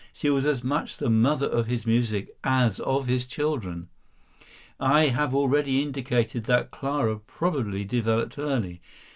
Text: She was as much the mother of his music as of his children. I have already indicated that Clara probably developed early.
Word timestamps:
She 0.13 0.31
was 0.31 0.47
as 0.47 0.63
much 0.63 0.97
the 0.97 1.11
mother 1.11 1.45
of 1.45 1.67
his 1.67 1.85
music 1.85 2.35
as 2.43 2.79
of 2.79 3.05
his 3.05 3.23
children. 3.27 3.89
I 4.79 5.09
have 5.09 5.35
already 5.35 5.79
indicated 5.83 6.45
that 6.45 6.71
Clara 6.71 7.19
probably 7.19 7.85
developed 7.85 8.39
early. 8.39 8.81